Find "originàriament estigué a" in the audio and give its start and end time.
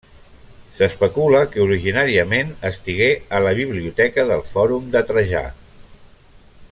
1.65-3.43